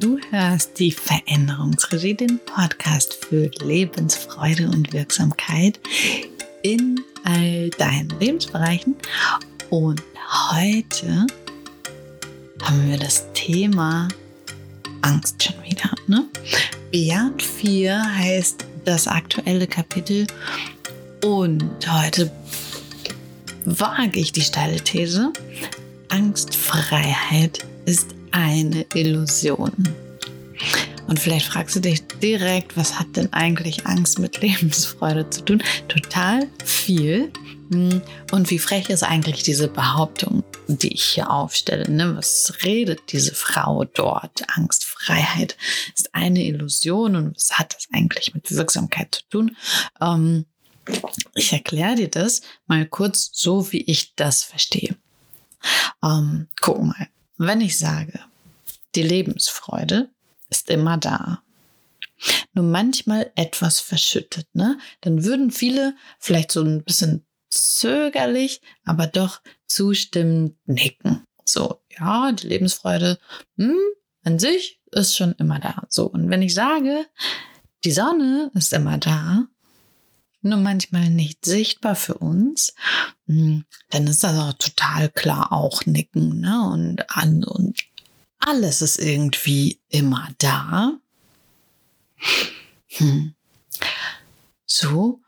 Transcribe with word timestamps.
Du 0.00 0.16
hörst 0.30 0.78
die 0.78 0.92
Veränderungsregie, 0.92 2.14
den 2.14 2.38
Podcast 2.38 3.14
für 3.14 3.50
Lebensfreude 3.60 4.68
und 4.68 4.92
Wirksamkeit 4.92 5.80
in 6.62 7.00
all 7.24 7.68
deinen 7.70 8.08
Lebensbereichen. 8.20 8.94
Und 9.70 10.00
heute 10.52 11.26
haben 12.62 12.88
wir 12.88 12.96
das 12.96 13.26
Thema 13.34 14.06
Angst 15.02 15.42
schon 15.42 15.56
wieder. 15.64 15.90
Ne? 16.06 16.28
Beyond 16.92 17.42
4 17.42 18.18
heißt 18.18 18.64
das 18.84 19.08
aktuelle 19.08 19.66
Kapitel. 19.66 20.28
Und 21.24 21.92
heute 21.92 22.30
wage 23.64 24.20
ich 24.20 24.30
die 24.30 24.42
steile 24.42 24.76
These. 24.76 25.32
Angstfreiheit 26.08 27.66
ist 27.84 28.17
eine 28.38 28.86
Illusion. 28.94 29.72
Und 31.08 31.18
vielleicht 31.18 31.46
fragst 31.46 31.74
du 31.74 31.80
dich 31.80 32.06
direkt, 32.22 32.76
was 32.76 33.00
hat 33.00 33.16
denn 33.16 33.32
eigentlich 33.32 33.86
Angst 33.86 34.20
mit 34.20 34.40
Lebensfreude 34.42 35.28
zu 35.28 35.44
tun? 35.44 35.62
Total 35.88 36.46
viel. 36.64 37.32
Hm, 37.70 38.00
und 38.30 38.50
wie 38.50 38.60
frech 38.60 38.90
ist 38.90 39.02
eigentlich 39.02 39.42
diese 39.42 39.66
Behauptung, 39.66 40.44
die 40.68 40.92
ich 40.94 41.02
hier 41.02 41.30
aufstelle? 41.30 41.90
Ne? 41.90 42.16
Was 42.16 42.52
redet 42.62 43.10
diese 43.10 43.34
Frau 43.34 43.84
dort? 43.84 44.44
Angstfreiheit 44.56 45.56
ist 45.96 46.14
eine 46.14 46.44
Illusion 46.44 47.16
und 47.16 47.34
was 47.34 47.58
hat 47.58 47.74
das 47.74 47.88
eigentlich 47.92 48.34
mit 48.34 48.50
Wirksamkeit 48.52 49.16
zu 49.16 49.22
tun? 49.30 49.56
Ähm, 50.00 50.44
ich 51.34 51.52
erkläre 51.52 51.96
dir 51.96 52.08
das 52.08 52.42
mal 52.68 52.86
kurz 52.86 53.30
so, 53.32 53.72
wie 53.72 53.82
ich 53.82 54.14
das 54.14 54.44
verstehe. 54.44 54.94
Ähm, 56.04 56.46
guck 56.60 56.82
mal, 56.82 57.08
wenn 57.38 57.60
ich 57.60 57.78
sage, 57.78 58.20
die 58.98 59.04
Lebensfreude 59.04 60.10
ist 60.50 60.70
immer 60.70 60.96
da, 60.98 61.44
nur 62.52 62.64
manchmal 62.64 63.30
etwas 63.36 63.78
verschüttet, 63.78 64.48
ne? 64.54 64.76
Dann 65.02 65.24
würden 65.24 65.52
viele 65.52 65.94
vielleicht 66.18 66.50
so 66.50 66.62
ein 66.62 66.82
bisschen 66.82 67.24
zögerlich, 67.48 68.60
aber 68.84 69.06
doch 69.06 69.40
zustimmend 69.68 70.56
nicken. 70.66 71.22
So, 71.44 71.80
ja, 71.96 72.32
die 72.32 72.48
Lebensfreude 72.48 73.20
hm, 73.56 73.78
an 74.24 74.40
sich 74.40 74.80
ist 74.90 75.16
schon 75.16 75.32
immer 75.34 75.60
da. 75.60 75.84
So, 75.88 76.06
und 76.06 76.28
wenn 76.28 76.42
ich 76.42 76.54
sage, 76.54 77.06
die 77.84 77.92
Sonne 77.92 78.50
ist 78.54 78.72
immer 78.72 78.98
da, 78.98 79.46
nur 80.42 80.58
manchmal 80.58 81.08
nicht 81.08 81.44
sichtbar 81.44 81.94
für 81.94 82.14
uns, 82.14 82.74
hm, 83.26 83.64
dann 83.90 84.08
ist 84.08 84.24
das 84.24 84.36
auch 84.36 84.54
total 84.54 85.08
klar 85.08 85.52
auch 85.52 85.86
nicken, 85.86 86.40
ne? 86.40 86.68
Und 86.68 87.16
an 87.16 87.44
und 87.44 87.87
alles 88.48 88.82
ist 88.82 88.98
irgendwie 88.98 89.78
immer 89.88 90.28
da. 90.38 90.98
Hm. 92.88 93.34
So 94.64 95.20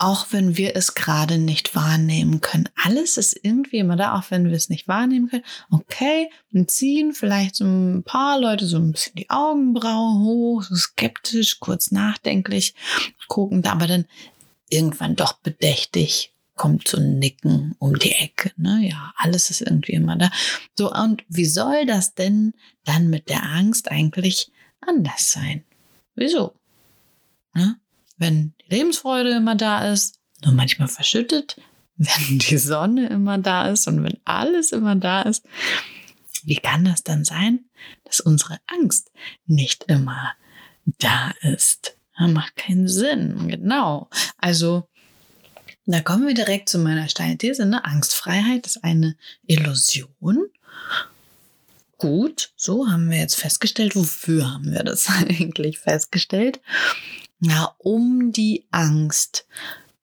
auch 0.00 0.28
wenn 0.30 0.56
wir 0.56 0.76
es 0.76 0.94
gerade 0.94 1.36
nicht 1.36 1.76
wahrnehmen 1.76 2.40
können. 2.40 2.70
Alles 2.74 3.18
ist 3.18 3.38
irgendwie 3.42 3.76
immer 3.76 3.96
da, 3.96 4.18
auch 4.18 4.30
wenn 4.30 4.46
wir 4.46 4.56
es 4.56 4.70
nicht 4.70 4.88
wahrnehmen 4.88 5.28
können. 5.28 5.44
Okay, 5.70 6.30
und 6.54 6.70
ziehen 6.70 7.12
vielleicht 7.12 7.54
so 7.54 7.66
ein 7.66 8.02
paar 8.02 8.40
Leute 8.40 8.64
so 8.66 8.78
ein 8.78 8.92
bisschen 8.92 9.16
die 9.16 9.28
Augenbrauen 9.28 10.24
hoch, 10.24 10.62
so 10.62 10.74
skeptisch, 10.74 11.60
kurz 11.60 11.90
nachdenklich, 11.90 12.74
gucken, 13.28 13.62
aber 13.66 13.86
dann 13.86 14.06
irgendwann 14.70 15.16
doch 15.16 15.34
bedächtig 15.34 16.32
kommt 16.60 16.86
so 16.86 16.98
ein 16.98 17.18
Nicken 17.18 17.74
um 17.78 17.98
die 17.98 18.12
Ecke. 18.12 18.52
Ne? 18.56 18.88
Ja, 18.90 19.14
alles 19.16 19.48
ist 19.48 19.62
irgendwie 19.62 19.92
immer 19.92 20.16
da. 20.16 20.30
So, 20.76 20.92
und 20.92 21.24
wie 21.28 21.46
soll 21.46 21.86
das 21.86 22.14
denn 22.14 22.52
dann 22.84 23.08
mit 23.08 23.28
der 23.30 23.42
Angst 23.44 23.90
eigentlich 23.90 24.52
anders 24.80 25.30
sein? 25.30 25.64
Wieso? 26.14 26.54
Ne? 27.54 27.80
wenn 28.20 28.52
die 28.60 28.76
Lebensfreude 28.76 29.30
immer 29.30 29.56
da 29.56 29.90
ist, 29.90 30.20
nur 30.44 30.54
manchmal 30.54 30.88
verschüttet, 30.88 31.56
wenn 31.96 32.38
die 32.38 32.58
Sonne 32.58 33.08
immer 33.08 33.38
da 33.38 33.68
ist 33.68 33.88
und 33.88 34.04
wenn 34.04 34.20
alles 34.24 34.70
immer 34.72 34.94
da 34.94 35.22
ist, 35.22 35.44
wie 36.44 36.56
kann 36.56 36.84
das 36.84 37.02
dann 37.02 37.24
sein, 37.24 37.64
dass 38.04 38.20
unsere 38.20 38.58
Angst 38.66 39.10
nicht 39.46 39.84
immer 39.84 40.32
da 40.84 41.32
ist? 41.40 41.96
Das 42.18 42.30
macht 42.30 42.56
keinen 42.56 42.86
Sinn. 42.86 43.48
Genau. 43.48 44.10
Also, 44.36 44.89
da 45.92 46.00
kommen 46.00 46.26
wir 46.26 46.34
direkt 46.34 46.68
zu 46.68 46.78
meiner 46.78 47.08
steilen 47.08 47.38
These. 47.38 47.66
Ne? 47.66 47.84
Angstfreiheit 47.84 48.66
ist 48.66 48.84
eine 48.84 49.16
Illusion. 49.46 50.48
Gut, 51.98 52.52
so 52.56 52.88
haben 52.88 53.10
wir 53.10 53.18
jetzt 53.18 53.36
festgestellt. 53.36 53.94
Wofür 53.96 54.52
haben 54.52 54.72
wir 54.72 54.84
das 54.84 55.08
eigentlich 55.08 55.78
festgestellt? 55.78 56.60
ja, 57.40 57.74
um 57.78 58.32
die 58.32 58.66
Angst 58.70 59.46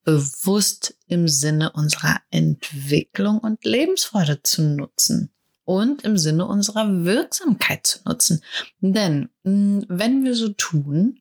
bewusst 0.04 0.96
im 1.08 1.28
Sinne 1.28 1.72
unserer 1.72 2.22
Entwicklung 2.32 3.40
und 3.40 3.64
Lebensfreude 3.64 4.42
zu 4.42 4.64
nutzen 4.64 5.30
und 5.66 6.04
im 6.04 6.18
Sinne 6.18 6.48
unserer 6.48 7.04
Wirksamkeit 7.04 7.86
zu 7.86 8.00
nutzen. 8.06 8.42
Denn 8.80 9.30
hm, 9.44 9.86
wenn 9.88 10.24
wir 10.24 10.34
so 10.34 10.50
tun, 10.50 11.20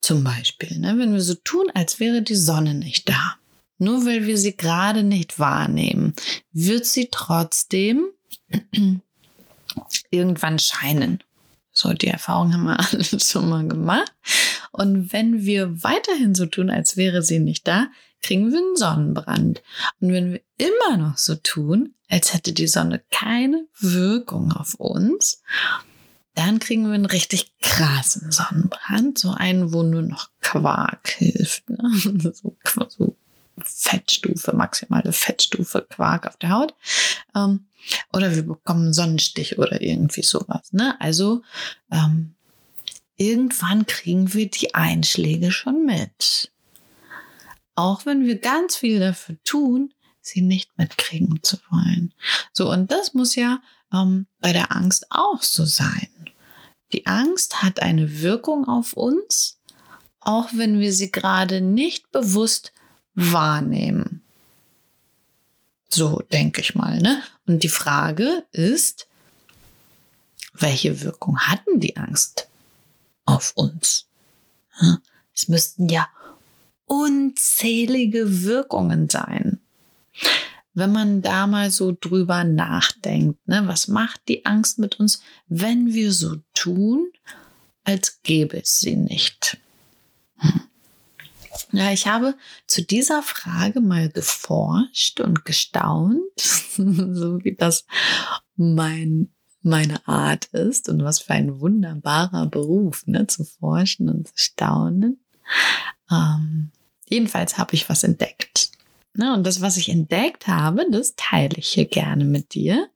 zum 0.00 0.22
Beispiel, 0.22 0.78
ne, 0.78 0.98
wenn 0.98 1.12
wir 1.12 1.22
so 1.22 1.34
tun, 1.34 1.66
als 1.74 1.98
wäre 1.98 2.22
die 2.22 2.36
Sonne 2.36 2.74
nicht 2.74 3.08
da, 3.08 3.36
nur 3.78 4.04
weil 4.06 4.26
wir 4.26 4.38
sie 4.38 4.56
gerade 4.56 5.02
nicht 5.02 5.38
wahrnehmen, 5.38 6.14
wird 6.52 6.86
sie 6.86 7.08
trotzdem 7.10 8.06
irgendwann 10.10 10.58
scheinen. 10.58 11.22
So, 11.72 11.92
die 11.92 12.08
Erfahrung 12.08 12.52
haben 12.54 12.64
wir 12.64 12.80
alle 12.92 13.20
schon 13.20 13.48
mal 13.48 13.66
gemacht. 13.68 14.12
Und 14.72 15.12
wenn 15.12 15.44
wir 15.44 15.82
weiterhin 15.82 16.34
so 16.34 16.46
tun, 16.46 16.70
als 16.70 16.96
wäre 16.96 17.22
sie 17.22 17.38
nicht 17.38 17.66
da, 17.66 17.88
kriegen 18.22 18.50
wir 18.50 18.58
einen 18.58 18.76
Sonnenbrand. 18.76 19.62
Und 20.00 20.12
wenn 20.12 20.32
wir 20.32 20.40
immer 20.56 20.96
noch 20.96 21.18
so 21.18 21.34
tun, 21.34 21.94
als 22.08 22.34
hätte 22.34 22.52
die 22.52 22.66
Sonne 22.66 23.02
keine 23.10 23.66
Wirkung 23.78 24.52
auf 24.52 24.74
uns, 24.74 25.42
dann 26.34 26.58
kriegen 26.58 26.86
wir 26.86 26.94
einen 26.94 27.06
richtig 27.06 27.52
krassen 27.62 28.30
Sonnenbrand. 28.30 29.18
So 29.18 29.30
einen, 29.30 29.72
wo 29.72 29.82
nur 29.82 30.02
noch 30.02 30.30
Quark 30.40 31.08
hilft. 31.08 31.68
Ne? 31.70 31.78
So, 32.34 32.56
so 32.88 33.16
Fettstufe, 33.62 34.54
maximale 34.54 35.12
Fettstufe 35.12 35.86
Quark 35.88 36.26
auf 36.26 36.36
der 36.36 36.50
Haut. 36.50 36.74
Ähm, 37.34 37.66
oder 38.12 38.34
wir 38.34 38.42
bekommen 38.42 38.92
Sonnenstich 38.92 39.58
oder 39.58 39.80
irgendwie 39.80 40.22
sowas. 40.22 40.72
Ne? 40.72 41.00
Also 41.00 41.42
ähm, 41.90 42.34
irgendwann 43.16 43.86
kriegen 43.86 44.34
wir 44.34 44.50
die 44.50 44.74
Einschläge 44.74 45.52
schon 45.52 45.84
mit. 45.84 46.50
Auch 47.74 48.06
wenn 48.06 48.24
wir 48.24 48.38
ganz 48.38 48.76
viel 48.76 49.00
dafür 49.00 49.36
tun, 49.44 49.92
sie 50.20 50.40
nicht 50.40 50.76
mitkriegen 50.76 51.42
zu 51.42 51.58
wollen. 51.70 52.12
So, 52.52 52.70
und 52.70 52.90
das 52.90 53.14
muss 53.14 53.36
ja 53.36 53.60
ähm, 53.92 54.26
bei 54.40 54.52
der 54.52 54.74
Angst 54.74 55.06
auch 55.10 55.42
so 55.42 55.64
sein. 55.64 56.08
Die 56.92 57.06
Angst 57.06 57.62
hat 57.62 57.80
eine 57.80 58.20
Wirkung 58.20 58.66
auf 58.66 58.92
uns, 58.94 59.58
auch 60.20 60.48
wenn 60.52 60.80
wir 60.80 60.92
sie 60.92 61.10
gerade 61.10 61.60
nicht 61.60 62.10
bewusst 62.10 62.72
wahrnehmen. 63.16 64.22
So 65.88 66.22
denke 66.30 66.60
ich 66.60 66.74
mal. 66.74 67.00
Ne? 67.00 67.22
Und 67.46 67.62
die 67.62 67.68
Frage 67.68 68.44
ist, 68.52 69.08
welche 70.52 71.02
Wirkung 71.02 71.38
hatten 71.38 71.80
die 71.80 71.96
Angst 71.96 72.48
auf 73.24 73.52
uns? 73.56 74.06
Es 75.34 75.48
müssten 75.48 75.88
ja 75.88 76.08
unzählige 76.84 78.42
Wirkungen 78.42 79.08
sein. 79.08 79.60
Wenn 80.74 80.92
man 80.92 81.22
da 81.22 81.46
mal 81.46 81.70
so 81.70 81.96
drüber 81.98 82.44
nachdenkt, 82.44 83.48
ne, 83.48 83.66
was 83.66 83.88
macht 83.88 84.20
die 84.28 84.44
Angst 84.44 84.78
mit 84.78 85.00
uns, 85.00 85.22
wenn 85.48 85.94
wir 85.94 86.12
so 86.12 86.36
tun, 86.52 87.10
als 87.84 88.20
gäbe 88.22 88.58
es 88.58 88.80
sie 88.80 88.96
nicht? 88.96 89.56
Hm. 90.36 90.65
Ja, 91.72 91.92
ich 91.92 92.06
habe 92.06 92.34
zu 92.66 92.82
dieser 92.82 93.22
Frage 93.22 93.80
mal 93.80 94.08
geforscht 94.08 95.20
und 95.20 95.44
gestaunt, 95.44 96.20
so 96.38 97.42
wie 97.44 97.54
das 97.54 97.86
mein, 98.56 99.30
meine 99.62 100.06
Art 100.06 100.46
ist 100.46 100.88
und 100.88 101.02
was 101.04 101.20
für 101.20 101.34
ein 101.34 101.60
wunderbarer 101.60 102.46
Beruf, 102.46 103.06
ne, 103.06 103.26
zu 103.26 103.44
forschen 103.44 104.08
und 104.08 104.28
zu 104.28 104.34
staunen. 104.36 105.20
Ähm, 106.10 106.70
jedenfalls 107.08 107.58
habe 107.58 107.74
ich 107.74 107.88
was 107.88 108.04
entdeckt. 108.04 108.70
Ne, 109.14 109.32
und 109.32 109.46
das, 109.46 109.62
was 109.62 109.78
ich 109.78 109.88
entdeckt 109.88 110.46
habe, 110.46 110.86
das 110.90 111.14
teile 111.16 111.56
ich 111.56 111.68
hier 111.68 111.86
gerne 111.86 112.24
mit 112.24 112.52
dir. 112.52 112.88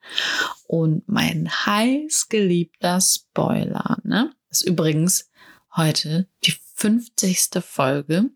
Und 0.67 1.09
mein 1.09 1.49
heiß 1.49 2.29
geliebter 2.29 3.01
Spoiler, 3.01 3.99
ne, 4.05 4.33
ist 4.51 4.63
übrigens 4.63 5.31
heute 5.75 6.29
die 6.45 6.55
50. 6.75 7.63
Folge 7.63 8.31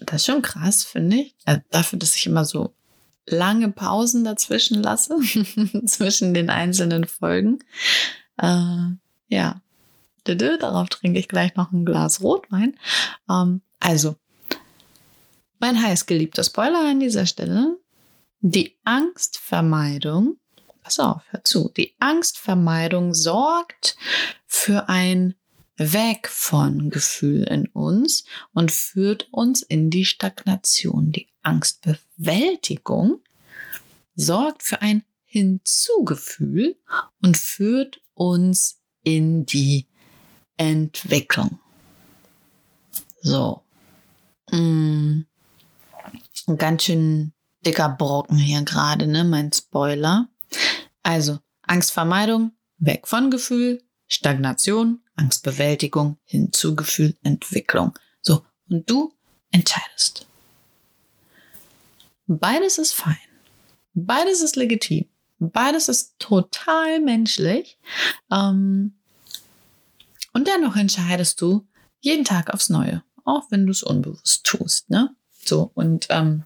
das 0.00 0.22
ist 0.22 0.26
schon 0.26 0.42
krass, 0.42 0.84
finde 0.84 1.16
ich. 1.16 1.34
Also 1.44 1.60
dafür, 1.70 1.98
dass 1.98 2.16
ich 2.16 2.26
immer 2.26 2.44
so 2.44 2.74
lange 3.26 3.70
Pausen 3.70 4.24
dazwischen 4.24 4.82
lasse, 4.82 5.18
zwischen 5.86 6.34
den 6.34 6.50
einzelnen 6.50 7.04
Folgen. 7.06 7.58
Äh, 8.38 8.94
ja, 9.28 9.60
darauf 10.24 10.88
trinke 10.88 11.18
ich 11.18 11.28
gleich 11.28 11.54
noch 11.56 11.72
ein 11.72 11.84
Glas 11.84 12.22
Rotwein. 12.22 12.78
Ähm, 13.28 13.62
also, 13.80 14.16
mein 15.58 15.80
heißgeliebter 15.80 16.44
Spoiler 16.44 16.88
an 16.88 17.00
dieser 17.00 17.26
Stelle. 17.26 17.78
Die 18.40 18.78
Angstvermeidung, 18.84 20.38
pass 20.82 21.00
auf, 21.00 21.22
hör 21.30 21.42
zu, 21.42 21.72
die 21.76 21.96
Angstvermeidung 21.98 23.12
sorgt 23.12 23.96
für 24.46 24.88
ein 24.88 25.34
Weg 25.78 26.28
von 26.28 26.90
Gefühl 26.90 27.44
in 27.44 27.66
uns 27.68 28.24
und 28.52 28.72
führt 28.72 29.28
uns 29.30 29.62
in 29.62 29.90
die 29.90 30.04
Stagnation. 30.04 31.12
Die 31.12 31.28
Angstbewältigung 31.42 33.20
sorgt 34.14 34.64
für 34.64 34.82
ein 34.82 35.04
Hinzugefühl 35.24 36.76
und 37.22 37.36
führt 37.36 38.00
uns 38.14 38.80
in 39.04 39.46
die 39.46 39.86
Entwicklung. 40.56 41.60
So. 43.20 43.62
Mm. 44.50 45.22
Ein 46.46 46.58
ganz 46.58 46.84
schön 46.84 47.32
dicker 47.64 47.90
Brocken 47.90 48.38
hier 48.38 48.62
gerade, 48.62 49.06
ne? 49.06 49.22
Mein 49.24 49.52
Spoiler. 49.52 50.28
Also, 51.02 51.38
Angstvermeidung, 51.62 52.52
weg 52.78 53.06
von 53.06 53.30
Gefühl, 53.30 53.82
Stagnation, 54.06 55.02
Angstbewältigung, 55.18 56.18
Hinzugefühl, 56.24 57.16
Entwicklung. 57.22 57.98
So. 58.22 58.44
Und 58.68 58.88
du 58.88 59.12
entscheidest. 59.50 60.26
Beides 62.26 62.78
ist 62.78 62.92
fein. 62.92 63.16
Beides 63.94 64.42
ist 64.42 64.56
legitim. 64.56 65.06
Beides 65.38 65.88
ist 65.88 66.18
total 66.18 67.00
menschlich. 67.00 67.78
Ähm, 68.30 68.94
und 70.32 70.46
dennoch 70.46 70.76
entscheidest 70.76 71.40
du 71.40 71.66
jeden 72.00 72.24
Tag 72.24 72.52
aufs 72.52 72.68
Neue, 72.68 73.02
auch 73.24 73.50
wenn 73.50 73.66
du 73.66 73.72
es 73.72 73.82
unbewusst 73.82 74.44
tust. 74.44 74.90
Ne? 74.90 75.14
So, 75.44 75.70
und 75.74 76.06
ähm, 76.10 76.44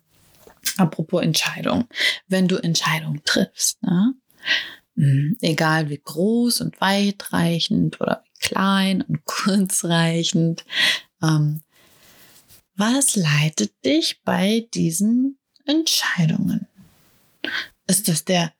apropos 0.76 1.22
Entscheidung, 1.22 1.88
wenn 2.28 2.48
du 2.48 2.56
Entscheidungen 2.56 3.22
triffst, 3.24 3.82
ne? 3.82 4.14
Hm, 4.96 5.38
egal 5.40 5.88
wie 5.88 6.00
groß 6.02 6.60
und 6.60 6.80
weitreichend 6.80 8.00
oder 8.00 8.22
wie 8.24 8.31
klein 8.42 9.02
und 9.02 9.24
kurzreichend, 9.24 10.64
ähm, 11.22 11.62
was 12.74 13.16
leitet 13.16 13.72
dich 13.84 14.20
bei 14.24 14.66
diesen 14.74 15.38
Entscheidungen? 15.64 16.66
Ist 17.86 18.08
das 18.08 18.24
der 18.24 18.52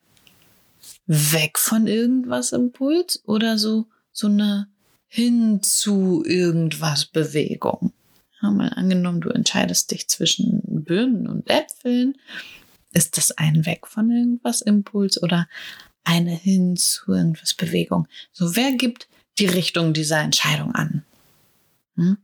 weg 1.07 1.59
von 1.59 1.87
irgendwas 1.87 2.53
Impuls 2.53 3.23
oder 3.27 3.59
so, 3.59 3.87
so 4.13 4.29
eine 4.29 4.69
hin 5.09 5.63
zu 5.63 6.25
irgendwas 6.25 7.07
Bewegung? 7.07 7.93
Ja, 8.41 8.51
mal 8.51 8.71
angenommen, 8.71 9.21
du 9.21 9.31
entscheidest 9.31 9.91
dich 9.91 10.09
zwischen 10.09 10.63
Birnen 10.85 11.27
und 11.27 11.49
Äpfeln. 11.49 12.17
Ist 12.93 13.17
das 13.17 13.33
ein 13.33 13.65
Weg 13.65 13.87
von 13.87 14.11
irgendwas 14.11 14.61
Impuls 14.61 15.23
oder 15.23 15.49
eine 16.05 16.33
hin 16.33 16.77
zu 16.77 17.13
irgendwas 17.13 17.55
Bewegung? 17.55 18.09
So, 18.33 18.57
wer 18.57 18.73
gibt 18.73 19.09
die 19.39 19.47
Richtung 19.47 19.93
dieser 19.93 20.21
Entscheidung 20.21 20.75
an? 20.75 21.05
Hm? 21.97 22.19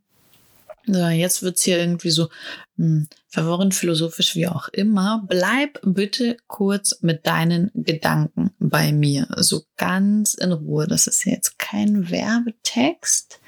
So, 0.91 1.07
jetzt 1.09 1.43
wird's 1.43 1.65
hier 1.65 1.79
irgendwie 1.79 2.11
so 2.11 2.31
hm, 2.77 3.09
verworren, 3.29 3.73
philosophisch, 3.73 4.35
wie 4.35 4.49
auch 4.49 4.69
immer. 4.69 5.23
Bleib 5.29 5.81
bitte 5.83 6.39
kurz 6.47 7.03
mit 7.03 7.27
deinen 7.27 7.71
Gedanken 7.75 8.53
bei 8.59 8.93
mir. 8.93 9.29
So 9.37 9.65
ganz 9.77 10.33
in 10.33 10.53
Ruhe. 10.53 10.87
Das 10.87 11.07
ist 11.07 11.27
jetzt 11.27 11.59
kein 11.59 12.11
Werbetext. 12.11 13.39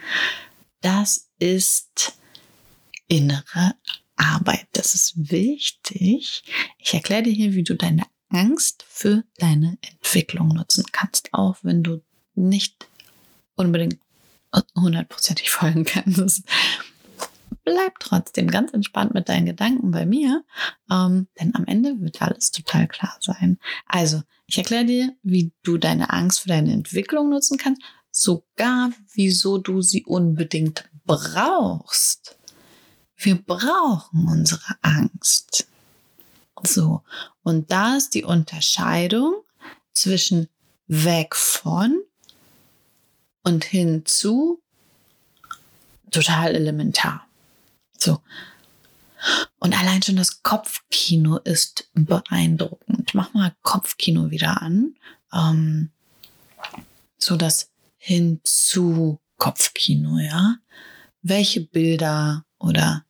Das 0.83 1.31
ist 1.39 2.19
innere 3.09 3.75
Arbeit. 4.17 4.67
Das 4.73 4.95
ist 4.95 5.31
wichtig. 5.31 6.43
Ich 6.79 6.93
erkläre 6.93 7.23
dir 7.23 7.33
hier, 7.33 7.55
wie 7.55 7.65
du 7.65 7.75
deine 7.75 8.05
Angst 8.29 8.85
für 8.87 9.25
deine 9.39 9.79
Entwicklung 9.81 10.49
nutzen 10.49 10.85
kannst, 10.93 11.33
auch 11.33 11.57
wenn 11.63 11.83
du 11.83 12.03
nicht 12.35 12.90
unbedingt 13.61 13.99
hundertprozentig 14.75 15.51
folgen 15.51 15.85
kannst 15.85 16.43
bleib 17.65 17.99
trotzdem 18.01 18.49
ganz 18.49 18.73
entspannt 18.73 19.15
mit 19.15 19.29
deinen 19.29 19.47
Gedanken 19.47 19.91
bei 19.91 20.07
mir, 20.07 20.45
ähm, 20.91 21.29
denn 21.39 21.55
am 21.55 21.67
Ende 21.67 22.01
wird 22.01 22.21
alles 22.23 22.51
total 22.51 22.89
klar 22.89 23.17
sein. 23.21 23.59
Also, 23.87 24.23
ich 24.47 24.59
erkläre 24.59 24.85
dir, 24.85 25.15
wie 25.23 25.53
du 25.63 25.79
deine 25.79 26.11
Angst 26.11 26.41
für 26.41 26.49
deine 26.49 26.73
Entwicklung 26.73 27.31
nutzen 27.31 27.59
kannst, 27.59 27.83
sogar 28.11 28.91
wieso 29.13 29.59
du 29.59 29.83
sie 29.83 30.05
unbedingt 30.05 30.89
brauchst. 31.05 32.39
Wir 33.17 33.37
brauchen 33.37 34.27
unsere 34.29 34.77
Angst. 34.83 35.69
So, 36.63 37.03
und 37.43 37.71
da 37.71 37.97
ist 37.97 38.15
die 38.15 38.25
Unterscheidung 38.25 39.35
zwischen 39.93 40.49
weg 40.87 41.37
von 41.37 42.01
und 43.43 43.65
hinzu 43.65 44.63
total 46.11 46.55
elementar. 46.55 47.27
So. 47.97 48.21
Und 49.59 49.79
allein 49.79 50.03
schon 50.03 50.17
das 50.17 50.43
Kopfkino 50.43 51.37
ist 51.39 51.91
beeindruckend. 51.95 53.15
Mach 53.15 53.35
mal 53.35 53.55
Kopfkino 53.63 54.31
wieder 54.31 54.63
an. 54.63 54.95
Ähm, 55.33 55.91
so 57.19 57.37
das 57.37 57.71
hinzu 57.97 59.21
Kopfkino, 59.37 60.19
ja. 60.19 60.57
Welche 61.23 61.61
Bilder 61.61 62.47
oder 62.59 63.05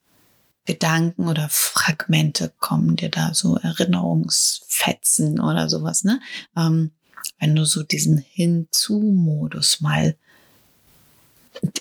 Gedanken 0.65 1.27
oder 1.27 1.47
Fragmente 1.49 2.53
kommen 2.59 2.95
dir 2.95 3.09
da 3.09 3.33
so 3.33 3.57
Erinnerungsfetzen 3.57 5.39
oder 5.39 5.69
sowas, 5.69 6.03
ne? 6.03 6.21
Ähm, 6.55 6.91
wenn 7.39 7.55
du 7.55 7.65
so 7.65 7.83
diesen 7.83 8.17
Hinzu-Modus 8.17 9.81
mal 9.81 10.17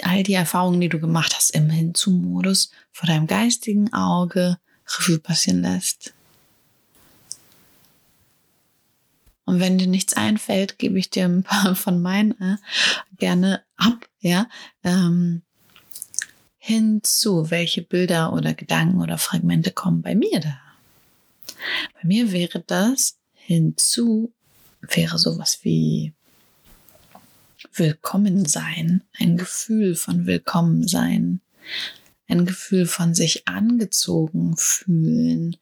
all 0.02 0.22
die 0.22 0.34
Erfahrungen, 0.34 0.80
die 0.80 0.88
du 0.88 1.00
gemacht 1.00 1.34
hast, 1.34 1.50
im 1.50 1.70
Hinzu-Modus 1.70 2.70
vor 2.92 3.06
deinem 3.06 3.26
geistigen 3.26 3.92
Auge 3.92 4.58
Revue 4.86 5.18
passieren 5.18 5.62
lässt. 5.62 6.12
Und 9.44 9.58
wenn 9.58 9.78
dir 9.78 9.86
nichts 9.86 10.14
einfällt, 10.14 10.78
gebe 10.78 10.98
ich 10.98 11.10
dir 11.10 11.24
ein 11.24 11.42
paar 11.42 11.74
von 11.74 12.00
meinen 12.00 12.40
äh, 12.40 12.56
gerne 13.18 13.64
ab, 13.76 14.08
ja. 14.20 14.48
Ähm, 14.84 15.42
hinzu, 16.58 17.50
welche 17.50 17.82
Bilder 17.82 18.32
oder 18.32 18.54
Gedanken 18.54 19.00
oder 19.00 19.18
Fragmente 19.18 19.72
kommen 19.72 20.02
bei 20.02 20.14
mir 20.14 20.40
da? 20.40 20.60
Bei 21.94 22.00
mir 22.04 22.32
wäre 22.32 22.62
das 22.66 23.18
hinzu, 23.32 24.32
wäre 24.82 25.18
sowas 25.18 25.60
wie 25.62 26.12
Willkommen 27.72 28.46
sein, 28.46 29.04
ein 29.18 29.36
Gefühl 29.36 29.94
von 29.94 30.26
Willkommen 30.26 30.88
sein, 30.88 31.40
ein 32.28 32.44
Gefühl 32.44 32.84
von 32.84 33.14
sich 33.14 33.46
angezogen 33.46 34.56
fühlen, 34.56 35.56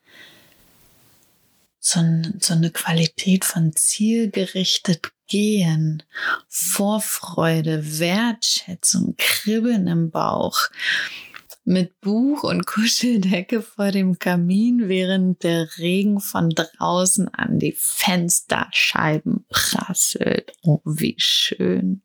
so, 1.79 2.01
so 2.41 2.55
eine 2.55 2.71
Qualität 2.71 3.45
von 3.45 3.77
zielgerichtet 3.77 5.13
gehen, 5.27 6.03
Vorfreude, 6.49 7.99
Wertschätzung, 7.99 9.15
Kribbeln 9.19 9.87
im 9.87 10.11
Bauch, 10.11 10.71
mit 11.69 12.01
Buch 12.01 12.45
und 12.45 12.65
Kuscheldecke 12.67 13.61
vor 13.61 13.93
dem 13.93 14.19
Kamin, 14.19 14.89
während 14.89 15.43
der 15.43 15.69
Regen 15.77 16.19
von 16.19 16.49
draußen 16.49 17.29
an 17.35 17.59
die 17.59 17.75
Fensterscheiben 17.77 19.45
prasselt. 19.51 20.55
Oh, 20.63 20.81
wie 20.87 21.15
schön. 21.19 22.01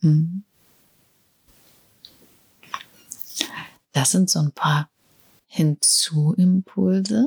Hm. 0.00 0.44
Das 3.90 4.12
sind 4.12 4.30
so 4.30 4.38
ein 4.38 4.52
paar 4.52 4.88
Hinzuimpulse 5.46 7.26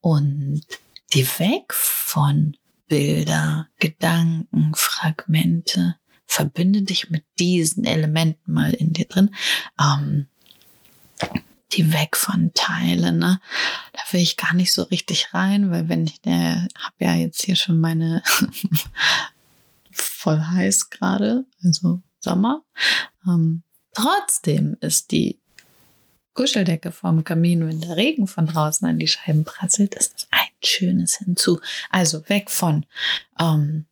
und 0.00 0.62
die 1.12 1.26
weg 1.38 1.74
von 1.74 2.56
Bilder, 2.88 3.68
Gedanken, 3.78 4.72
Fragmente. 4.74 5.96
Verbinde 6.26 6.82
dich 6.82 7.10
mit 7.10 7.24
diesen 7.38 7.84
Elementen 7.84 8.50
mal 8.50 8.72
in 8.72 8.94
dir 8.94 9.04
drin. 9.04 9.34
Ähm, 9.78 10.26
die 11.72 11.92
weg 11.92 12.16
von 12.16 12.52
Teilen. 12.54 13.18
Ne? 13.18 13.40
Da 13.92 14.00
will 14.10 14.20
ich 14.20 14.36
gar 14.36 14.54
nicht 14.54 14.72
so 14.72 14.82
richtig 14.84 15.34
rein, 15.34 15.70
weil 15.70 15.88
wenn 15.88 16.06
ich, 16.06 16.20
der 16.20 16.68
habe 16.78 16.96
ja 17.00 17.14
jetzt 17.14 17.42
hier 17.42 17.56
schon 17.56 17.80
meine 17.80 18.22
voll 19.92 20.40
heiß 20.40 20.90
gerade, 20.90 21.44
also 21.62 22.02
Sommer. 22.20 22.62
Ähm, 23.26 23.62
trotzdem 23.92 24.76
ist 24.80 25.10
die 25.10 25.40
Kuscheldecke 26.34 26.90
vorm 26.90 27.22
Kamin, 27.22 27.66
wenn 27.66 27.80
der 27.80 27.96
Regen 27.96 28.26
von 28.26 28.46
draußen 28.46 28.86
an 28.88 28.98
die 28.98 29.06
Scheiben 29.06 29.44
prasselt, 29.44 29.94
ist 29.94 30.14
das 30.14 30.26
ein 30.30 30.48
Schönes 30.62 31.16
hinzu. 31.18 31.60
Also 31.90 32.28
weg 32.28 32.50
von, 32.50 32.86
ähm, 33.38 33.86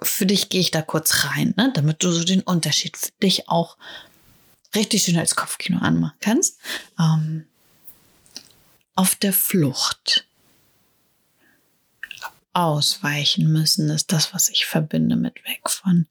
für 0.00 0.26
dich 0.26 0.48
gehe 0.48 0.60
ich 0.60 0.70
da 0.70 0.80
kurz 0.80 1.24
rein, 1.24 1.52
ne, 1.56 1.72
damit 1.74 2.02
du 2.02 2.10
so 2.10 2.24
den 2.24 2.40
Unterschied 2.40 2.96
für 2.96 3.10
dich 3.22 3.48
auch 3.48 3.76
richtig 4.74 5.02
schön 5.02 5.18
als 5.18 5.34
Kopfkino 5.34 5.78
anmachen 5.78 6.16
kannst. 6.20 6.58
Ähm, 6.98 7.46
auf 8.94 9.14
der 9.14 9.32
Flucht. 9.32 10.26
Ausweichen 12.52 13.52
müssen 13.52 13.88
ist 13.90 14.10
das, 14.10 14.34
was 14.34 14.48
ich 14.48 14.66
verbinde 14.66 15.14
mit 15.14 15.44
weg 15.44 15.70
von. 15.70 16.06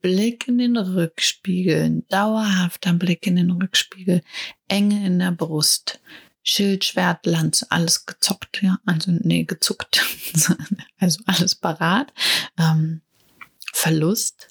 Blick 0.00 0.46
in 0.46 0.58
den 0.58 0.76
Rückspiegel, 0.76 2.04
dauerhafter 2.08 2.92
Blick 2.92 3.26
in 3.26 3.36
den 3.36 3.50
Rückspiegel, 3.50 4.22
Enge 4.68 5.04
in 5.04 5.18
der 5.18 5.32
Brust, 5.32 6.00
Schild, 6.42 6.84
Schwert, 6.84 7.26
Lanze, 7.26 7.66
alles 7.70 8.06
gezockt, 8.06 8.62
ja, 8.62 8.78
also 8.86 9.10
nee, 9.10 9.44
gezuckt, 9.44 10.04
also 11.00 11.20
alles 11.26 11.54
parat, 11.54 12.12
ähm, 12.58 13.00
Verlust. 13.72 14.48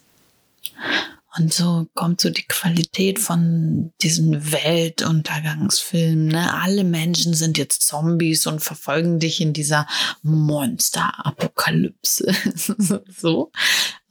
Und 1.38 1.53
so 1.53 1.88
kommt 1.94 2.22
so 2.22 2.32
die 2.32 2.48
Qualität 2.48 3.20
von 3.20 3.94
diesen 4.01 4.51
Weltuntergangsfilmen. 4.51 6.29
Ne? 6.29 6.51
Alle 6.53 6.84
Menschen 6.84 7.36
sind 7.36 7.60
jetzt 7.60 7.84
Zombies 7.84 8.48
und 8.48 8.60
verfolgen 8.60 9.20
dich 9.20 9.39
in 9.39 9.53
dieser 9.53 9.86
Monster-Apokalypse. 10.24 12.34
so. 13.17 13.51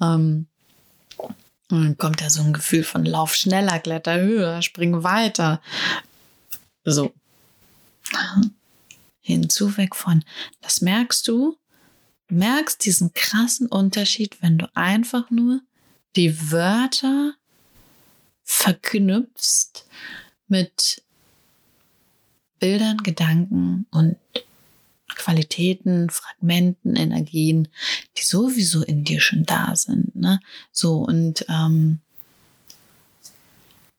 Ähm, 0.00 0.46
und 1.68 1.82
dann 1.82 1.98
kommt 1.98 2.20
ja 2.20 2.30
so 2.30 2.42
ein 2.42 2.52
Gefühl 2.52 2.84
von 2.84 3.04
Lauf 3.04 3.34
schneller, 3.34 3.80
Kletter 3.80 4.20
höher, 4.20 4.62
spring 4.62 5.02
weiter. 5.02 5.60
So. 6.84 7.12
Hinzu 9.20 9.76
weg 9.76 9.96
von. 9.96 10.22
Das 10.60 10.80
merkst 10.80 11.26
du. 11.26 11.58
Du 12.28 12.36
merkst 12.36 12.84
diesen 12.84 13.12
krassen 13.14 13.66
Unterschied, 13.66 14.40
wenn 14.42 14.58
du 14.58 14.68
einfach 14.74 15.28
nur 15.30 15.60
die 16.16 16.50
Wörter 16.50 17.34
verknüpfst 18.42 19.86
mit 20.48 21.02
Bildern, 22.58 22.98
Gedanken 22.98 23.86
und 23.90 24.16
Qualitäten, 25.14 26.10
Fragmenten, 26.10 26.96
Energien, 26.96 27.68
die 28.16 28.24
sowieso 28.24 28.82
in 28.82 29.04
dir 29.04 29.20
schon 29.20 29.44
da 29.44 29.74
sind. 29.76 30.14
Ne? 30.16 30.40
So 30.72 30.98
und 30.98 31.44
ähm, 31.48 32.00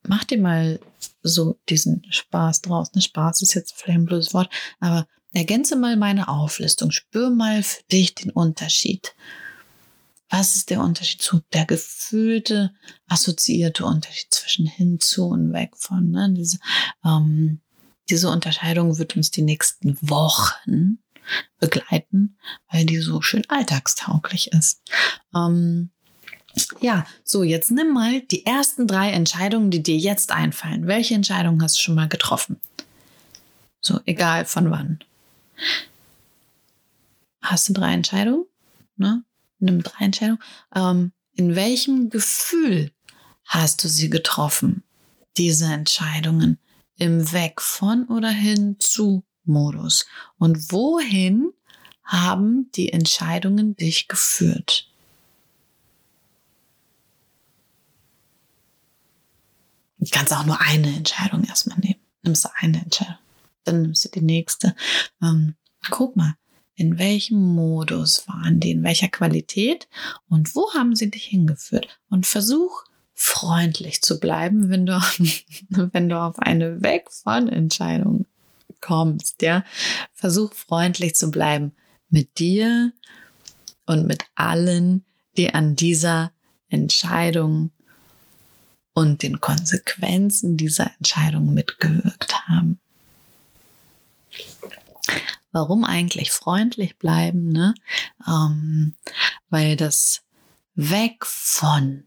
mach 0.04 0.24
dir 0.24 0.40
mal 0.40 0.80
so 1.24 1.60
diesen 1.70 2.06
Spaß 2.10 2.62
draus. 2.62 2.94
Ne? 2.94 3.02
Spaß 3.02 3.42
ist 3.42 3.54
jetzt 3.54 3.76
vielleicht 3.76 4.00
ein 4.00 4.06
blödes 4.06 4.34
Wort, 4.34 4.52
aber 4.80 5.08
ergänze 5.34 5.76
mal 5.76 5.98
meine 5.98 6.28
Auflistung. 6.30 6.92
Spür 6.92 7.30
mal 7.30 7.62
für 7.64 7.84
dich 7.92 8.16
den 8.16 8.32
Unterschied. 8.32 9.14
Was 10.30 10.56
ist 10.56 10.70
der 10.70 10.82
Unterschied 10.82 11.22
zu 11.22 11.42
der 11.54 11.66
gefühlte, 11.66 12.74
assoziierte 13.08 13.86
Unterschied 13.86 14.34
zwischen 14.34 14.66
hinzu 14.66 15.28
und 15.28 15.54
weg 15.54 15.72
von? 15.78 16.12
Ne? 16.12 16.34
Diese, 16.36 16.60
ähm, 17.06 17.62
diese 18.10 18.30
Unterscheidung 18.30 18.98
wird 18.98 19.16
uns 19.16 19.32
die 19.32 19.42
nächsten 19.42 19.98
Wochen 20.02 21.00
begleiten, 21.60 22.38
weil 22.72 22.86
die 22.86 23.00
so 23.00 23.22
schön 23.22 23.44
alltagstauglich 23.50 24.52
ist. 24.52 24.82
Ähm, 25.36 25.92
ja, 26.82 27.06
so 27.24 27.44
jetzt 27.44 27.72
nimm 27.72 27.94
mal 27.94 28.22
die 28.22 28.46
ersten 28.46 28.88
drei 28.88 29.12
Entscheidungen, 29.12 29.72
die 29.72 29.84
dir 29.84 29.98
jetzt 29.98 30.32
einfallen. 30.32 30.88
Welche 30.88 31.16
Entscheidungen 31.16 31.62
hast 31.62 31.78
du 31.78 31.82
schon 31.82 31.96
mal 31.96 32.10
getroffen? 32.10 32.60
So, 33.80 34.00
egal 34.06 34.46
von 34.46 34.72
wann. 34.72 35.00
Hast 37.42 37.70
du 37.70 37.74
drei 37.74 37.94
Entscheidungen? 37.94 38.46
Ne? 38.98 39.24
Nimm 39.60 39.84
drei 39.84 40.06
Entscheidungen. 40.06 40.42
Ähm, 40.74 41.12
in 41.34 41.56
welchem 41.56 42.10
Gefühl 42.10 42.92
hast 43.46 43.84
du 43.84 43.88
sie 43.88 44.10
getroffen? 44.10 44.84
Diese 45.38 45.66
Entscheidungen 45.66 46.60
im 46.98 47.32
Weg 47.32 47.62
von 47.62 48.08
oder 48.08 48.30
hin 48.30 48.78
zu 48.80 49.24
Modus. 49.44 50.06
Und 50.38 50.72
wohin 50.72 51.54
haben 52.04 52.72
die 52.76 52.92
Entscheidungen 52.92 53.76
dich 53.76 54.08
geführt? 54.08 54.90
Du 60.00 60.08
kannst 60.12 60.34
auch 60.34 60.46
nur 60.46 60.62
eine 60.62 60.96
Entscheidung 60.96 61.44
erstmal 61.44 61.80
nehmen. 61.80 62.00
Nimmst 62.24 62.46
du 62.46 62.50
eine 62.56 62.82
Entscheidung, 62.82 63.18
dann 63.64 63.82
nimmst 63.82 64.06
du 64.06 64.10
die 64.10 64.22
nächste. 64.22 64.76
Ähm, 65.22 65.56
guck 65.90 66.16
mal, 66.16 66.36
in 66.78 67.00
welchem 67.00 67.42
Modus 67.42 68.28
waren 68.28 68.60
die, 68.60 68.72
in 68.72 68.84
welcher 68.84 69.08
Qualität 69.08 69.88
und 70.30 70.56
wo 70.56 70.74
haben 70.76 70.96
sie 70.96 71.10
dich 71.10 71.26
hingeführt? 71.26 72.00
Und 72.10 72.28
versuch 72.28 72.84
freundlich 73.16 74.04
zu 74.04 74.20
bleiben, 74.20 74.70
wenn 74.70 74.86
du, 74.86 74.94
wenn 75.70 76.08
du 76.08 76.22
auf 76.22 76.38
eine 76.38 76.84
Weg 76.84 77.12
von 77.12 77.50
Entscheidung 77.50 78.28
kommst, 78.80 79.42
ja. 79.42 79.66
Versuch 80.14 80.54
freundlich 80.54 81.16
zu 81.16 81.32
bleiben 81.32 81.74
mit 82.10 82.38
dir 82.38 82.94
und 83.88 84.06
mit 84.06 84.26
allen, 84.36 85.04
die 85.36 85.54
an 85.56 85.76
dieser 85.76 86.32
Entscheidung 86.70 87.72
und 88.94 89.24
den 89.24 89.42
Konsequenzen 89.42 90.58
dieser 90.58 90.92
Entscheidung 91.00 91.56
mitgewirkt 91.56 92.48
haben. 92.48 92.80
Warum 95.52 95.84
eigentlich 95.84 96.32
freundlich 96.32 96.98
bleiben? 96.98 97.50
Ne? 97.50 97.74
Ähm, 98.28 98.94
weil 99.50 99.76
das 99.76 100.22
Weg 100.76 101.26
von, 101.26 102.04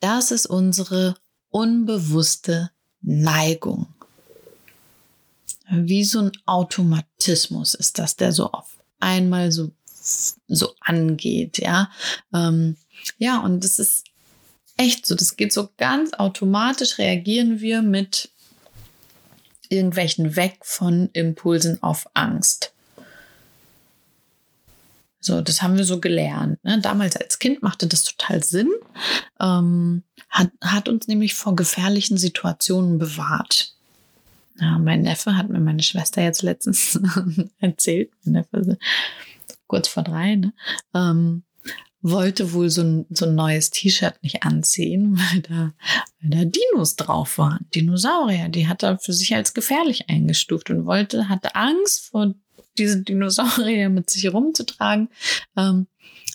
das 0.00 0.30
ist 0.30 0.46
unsere 0.46 1.16
unbewusste 1.48 2.70
Neigung. 3.00 3.86
Wie 5.70 6.04
so 6.04 6.20
ein 6.20 6.32
Automatismus 6.44 7.74
ist 7.74 7.98
das, 7.98 8.16
der 8.16 8.32
so 8.32 8.50
auf 8.50 8.76
einmal 9.00 9.52
so, 9.52 9.70
so 10.46 10.74
angeht, 10.80 11.58
ja. 11.58 11.90
Ähm, 12.34 12.76
ja, 13.18 13.40
und 13.40 13.64
das 13.64 13.78
ist 13.78 14.04
echt 14.76 15.06
so, 15.06 15.14
das 15.14 15.36
geht 15.36 15.52
so 15.52 15.70
ganz 15.76 16.12
automatisch, 16.12 16.98
reagieren 16.98 17.60
wir 17.60 17.82
mit 17.82 18.30
irgendwelchen 19.76 20.36
weg 20.36 20.58
von 20.62 21.10
Impulsen 21.12 21.82
auf 21.82 22.06
Angst. 22.14 22.72
So, 25.20 25.40
das 25.40 25.62
haben 25.62 25.78
wir 25.78 25.84
so 25.84 26.00
gelernt. 26.00 26.62
Ne? 26.64 26.80
Damals 26.80 27.16
als 27.16 27.38
Kind 27.38 27.62
machte 27.62 27.86
das 27.86 28.04
total 28.04 28.44
Sinn, 28.44 28.70
ähm, 29.40 30.02
hat, 30.28 30.50
hat 30.60 30.88
uns 30.88 31.08
nämlich 31.08 31.34
vor 31.34 31.56
gefährlichen 31.56 32.18
Situationen 32.18 32.98
bewahrt. 32.98 33.74
Ja, 34.60 34.78
mein 34.78 35.02
Neffe 35.02 35.36
hat 35.36 35.48
mir 35.48 35.60
meine 35.60 35.82
Schwester 35.82 36.22
jetzt 36.22 36.42
letztens 36.42 37.00
erzählt, 37.60 38.10
mein 38.24 38.34
Neffe 38.34 38.78
kurz 39.66 39.88
vor 39.88 40.02
drei, 40.02 40.36
ne? 40.36 40.52
ähm, 40.94 41.42
wollte 42.04 42.52
wohl 42.52 42.68
so 42.68 42.82
ein, 42.82 43.06
so 43.10 43.24
ein 43.24 43.34
neues 43.34 43.70
T-Shirt 43.70 44.14
nicht 44.22 44.42
anziehen, 44.42 45.18
weil 45.32 45.40
da, 45.40 45.72
weil 46.20 46.30
da 46.30 46.44
Dinos 46.44 46.96
drauf 46.96 47.38
waren. 47.38 47.66
Dinosaurier, 47.74 48.48
die 48.48 48.68
hat 48.68 48.82
er 48.82 48.98
für 48.98 49.12
sich 49.12 49.34
als 49.34 49.54
gefährlich 49.54 50.08
eingestuft 50.08 50.70
und 50.70 50.84
wollte, 50.84 51.28
hatte 51.28 51.54
Angst 51.54 52.10
vor 52.10 52.34
diesen 52.78 53.04
Dinosaurier 53.04 53.88
mit 53.88 54.10
sich 54.10 54.32
rumzutragen. 54.32 55.08
Ähm, 55.56 55.86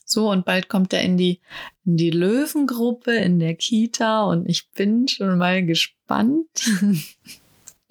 so, 0.05 0.31
und 0.31 0.43
bald 0.43 0.69
kommt 0.69 0.91
er 0.91 1.03
in 1.03 1.17
die, 1.17 1.39
in 1.85 1.97
die 1.97 2.09
Löwengruppe 2.09 3.15
in 3.15 3.39
der 3.39 3.53
Kita 3.53 4.23
und 4.23 4.49
ich 4.49 4.71
bin 4.71 5.07
schon 5.07 5.38
mal 5.38 5.65
gespannt. 5.65 6.47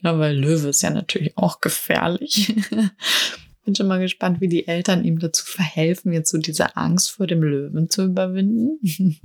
Ja, 0.00 0.16
weil 0.16 0.36
Löwe 0.36 0.68
ist 0.68 0.82
ja 0.82 0.90
natürlich 0.90 1.36
auch 1.36 1.60
gefährlich. 1.60 2.54
Bin 3.68 3.74
schon 3.74 3.86
mal 3.86 4.00
gespannt, 4.00 4.40
wie 4.40 4.48
die 4.48 4.66
Eltern 4.66 5.04
ihm 5.04 5.18
dazu 5.18 5.44
verhelfen, 5.44 6.14
jetzt 6.14 6.30
so 6.30 6.38
diese 6.38 6.74
Angst 6.74 7.10
vor 7.10 7.26
dem 7.26 7.42
Löwen 7.42 7.90
zu 7.90 8.04
überwinden. 8.04 8.80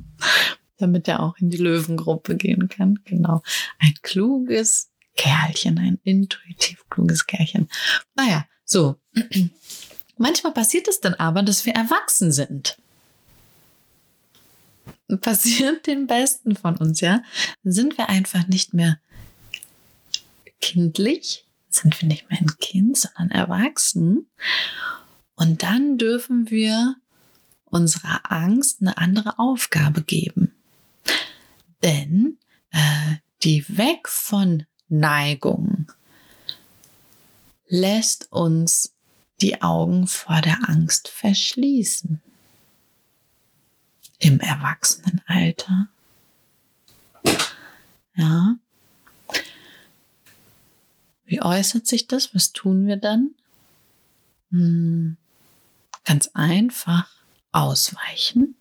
Damit 0.78 1.08
er 1.08 1.24
auch 1.24 1.38
in 1.38 1.50
die 1.50 1.56
Löwengruppe 1.56 2.36
gehen 2.36 2.68
kann. 2.68 3.00
Genau. 3.06 3.42
Ein 3.80 3.94
kluges 4.02 4.92
Kerlchen, 5.16 5.78
ein 5.78 5.98
intuitiv 6.04 6.84
kluges 6.90 7.26
Kerlchen. 7.26 7.70
Naja, 8.16 8.46
so. 8.66 8.98
Manchmal 10.18 10.54
passiert 10.54 10.90
es 10.90 11.00
dann 11.00 11.14
aber, 11.14 11.42
dass 11.42 11.66
wir 11.66 11.72
erwachsen 11.72 12.34
sind 12.34 12.78
passiert 15.22 15.88
den 15.88 16.06
Besten 16.08 16.58
von 16.58 16.76
uns, 16.76 17.00
ja, 17.00 17.24
sind 17.64 17.98
wir 17.98 18.10
einfach 18.10 18.48
nicht 18.48 18.74
mehr 18.74 19.00
kindlich, 20.60 21.46
sind 21.76 22.00
wir 22.02 22.08
nicht 22.08 22.30
mehr 22.30 22.40
ein 22.40 22.58
Kind, 22.60 22.98
sondern 22.98 23.32
erwachsen. 23.32 24.28
Und 25.36 25.64
dann 25.64 25.98
dürfen 25.98 26.50
wir 26.50 26.96
unserer 27.66 28.32
Angst 28.32 28.82
eine 28.82 28.98
andere 28.98 29.40
Aufgabe 29.40 30.04
geben. 30.04 30.54
Denn 31.84 32.38
äh, 32.72 33.16
die 33.44 33.66
Weg 33.78 34.08
von 34.08 34.66
Neigung 34.88 35.92
lässt 37.68 38.32
uns 38.32 38.94
die 39.42 39.62
Augen 39.62 40.08
vor 40.08 40.42
der 40.42 40.70
Angst 40.70 41.08
verschließen. 41.08 42.22
Im 44.20 44.40
Erwachsenenalter. 44.40 45.90
Ja. 48.16 48.56
Wie 51.26 51.42
äußert 51.42 51.88
sich 51.88 52.08
das? 52.08 52.34
Was 52.36 52.54
tun 52.54 52.86
wir 52.86 52.98
dann? 52.98 53.36
Hm, 54.52 55.18
ganz 56.04 56.30
einfach 56.34 57.10
ausweichen, 57.52 58.56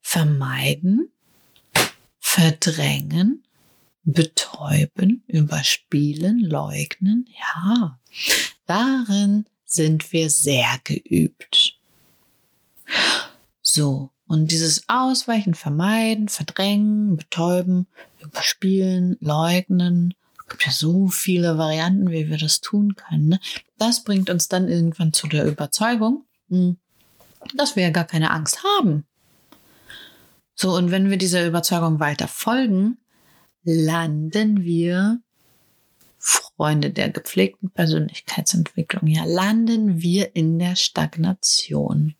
vermeiden, 0.00 1.10
verdrängen, 2.18 3.44
betäuben, 4.04 5.22
überspielen, 5.26 6.40
leugnen. 6.40 7.28
Ja, 7.38 7.98
darin 8.66 9.46
sind 9.64 10.12
wir 10.12 10.28
sehr 10.28 10.80
geübt. 10.84 11.78
So, 13.60 14.10
und 14.26 14.50
dieses 14.50 14.88
Ausweichen, 14.88 15.54
Vermeiden, 15.54 16.28
Verdrängen, 16.28 17.16
Betäuben, 17.16 17.86
Überspielen, 18.20 19.16
Leugnen, 19.20 20.14
gibt 20.52 20.66
ja 20.66 20.72
so 20.72 21.08
viele 21.08 21.56
Varianten, 21.56 22.10
wie 22.10 22.28
wir 22.28 22.36
das 22.36 22.60
tun 22.60 22.94
können. 22.94 23.28
Ne? 23.28 23.40
Das 23.78 24.04
bringt 24.04 24.28
uns 24.28 24.48
dann 24.48 24.68
irgendwann 24.68 25.14
zu 25.14 25.26
der 25.26 25.46
Überzeugung, 25.46 26.26
hm, 26.50 26.76
dass 27.54 27.74
wir 27.74 27.84
ja 27.84 27.90
gar 27.90 28.04
keine 28.04 28.30
Angst 28.30 28.62
haben. 28.62 29.06
So, 30.54 30.76
und 30.76 30.90
wenn 30.90 31.08
wir 31.08 31.16
dieser 31.16 31.46
Überzeugung 31.46 32.00
weiter 32.00 32.28
folgen, 32.28 32.98
landen 33.64 34.62
wir, 34.62 35.20
Freunde 36.18 36.90
der 36.90 37.08
gepflegten 37.08 37.70
Persönlichkeitsentwicklung, 37.70 39.06
ja, 39.08 39.24
landen 39.24 40.02
wir 40.02 40.36
in 40.36 40.58
der 40.58 40.76
Stagnation. 40.76 42.14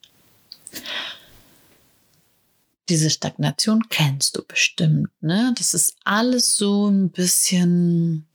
Diese 2.89 3.11
Stagnation 3.11 3.89
kennst 3.89 4.37
du 4.37 4.45
bestimmt, 4.45 5.09
ne? 5.21 5.55
Das 5.57 5.75
ist 5.75 5.97
alles 6.05 6.57
so 6.57 6.89
ein 6.89 7.11
bisschen, 7.11 8.27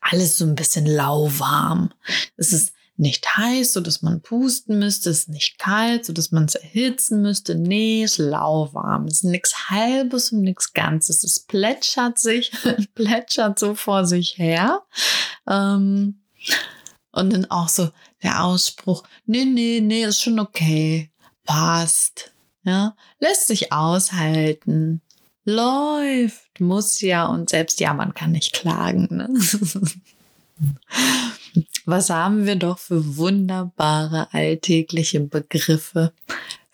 alles 0.00 0.38
so 0.38 0.44
ein 0.46 0.54
bisschen 0.54 0.86
lauwarm. 0.86 1.92
Es 2.36 2.52
ist 2.52 2.72
nicht 2.96 3.36
heiß, 3.36 3.72
so 3.72 3.80
dass 3.80 4.02
man 4.02 4.20
pusten 4.20 4.78
müsste, 4.78 5.10
es 5.10 5.20
ist 5.20 5.28
nicht 5.28 5.58
kalt, 5.58 6.04
so 6.04 6.12
dass 6.12 6.30
man 6.30 6.44
es 6.44 6.54
erhitzen 6.54 7.22
müsste. 7.22 7.56
Nee, 7.56 8.04
es 8.04 8.12
ist 8.12 8.18
lauwarm. 8.18 9.06
Es 9.06 9.14
ist 9.14 9.24
nichts 9.24 9.68
Halbes 9.68 10.32
und 10.32 10.42
nichts 10.42 10.72
Ganzes. 10.72 11.24
Es 11.24 11.40
plätschert 11.40 12.18
sich, 12.18 12.52
plätschert 12.94 13.58
so 13.58 13.74
vor 13.74 14.06
sich 14.06 14.38
her. 14.38 14.82
Ähm, 15.48 16.20
und 17.10 17.32
dann 17.32 17.50
auch 17.50 17.68
so 17.68 17.90
der 18.22 18.44
Ausspruch, 18.44 19.02
nee, 19.26 19.44
nee, 19.44 19.80
nee, 19.80 20.04
ist 20.04 20.22
schon 20.22 20.38
okay. 20.38 21.10
Passt. 21.44 22.32
Ja, 22.64 22.96
lässt 23.18 23.46
sich 23.46 23.72
aushalten. 23.72 25.00
Läuft, 25.44 26.60
muss 26.60 27.02
ja 27.02 27.26
und 27.26 27.50
selbst 27.50 27.80
ja, 27.80 27.92
man 27.92 28.14
kann 28.14 28.32
nicht 28.32 28.54
klagen. 28.54 29.08
Ne? 29.10 29.28
Was 31.84 32.08
haben 32.08 32.46
wir 32.46 32.56
doch 32.56 32.78
für 32.78 33.18
wunderbare 33.18 34.32
alltägliche 34.32 35.20
Begriffe 35.20 36.14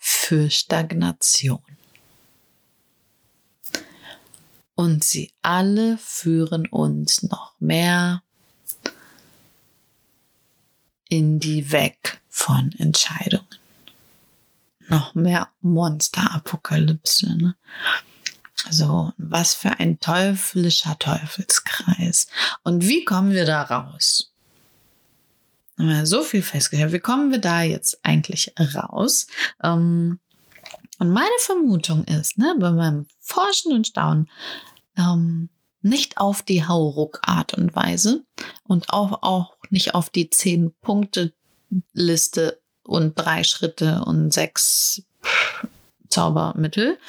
für 0.03 0.49
Stagnation. 0.49 1.61
Und 4.73 5.03
sie 5.03 5.31
alle 5.43 5.99
führen 5.99 6.67
uns 6.67 7.21
noch 7.21 7.53
mehr 7.59 8.23
in 11.07 11.39
die 11.39 11.71
Weg 11.71 12.19
von 12.29 12.71
Entscheidungen. 12.79 13.50
Noch 14.91 15.15
mehr 15.15 15.47
Monsterapokalypse. 15.61 17.37
Ne? 17.37 17.55
So, 18.69 19.13
was 19.17 19.53
für 19.53 19.79
ein 19.79 19.99
teuflischer 19.99 20.99
Teufelskreis. 20.99 22.27
Und 22.63 22.85
wie 22.87 23.05
kommen 23.05 23.31
wir 23.31 23.45
da 23.45 23.61
raus? 23.63 24.33
Haben 25.77 25.87
wir 25.87 26.05
so 26.05 26.23
viel 26.23 26.43
festgestellt. 26.43 26.91
Wie 26.91 26.99
kommen 26.99 27.31
wir 27.31 27.39
da 27.39 27.61
jetzt 27.63 28.01
eigentlich 28.03 28.53
raus? 28.75 29.27
Ähm, 29.63 30.19
und 30.99 31.09
meine 31.09 31.29
Vermutung 31.39 32.03
ist, 32.03 32.37
ne, 32.37 32.53
bei 32.59 32.71
meinem 32.71 33.07
Forschen 33.19 33.71
und 33.73 33.87
Staunen, 33.87 34.29
ähm, 34.97 35.47
nicht 35.81 36.17
auf 36.17 36.41
die 36.43 36.67
Hauruck-Art 36.67 37.53
und 37.55 37.73
Weise 37.75 38.23
und 38.63 38.91
auch, 38.91 39.23
auch 39.23 39.55
nicht 39.71 39.95
auf 39.95 40.11
die 40.11 40.29
Zehn-Punkte-Liste 40.29 42.60
und 42.91 43.15
drei 43.15 43.43
Schritte 43.43 44.03
und 44.05 44.31
sechs 44.31 45.03
Zaubermittel, 46.09 46.99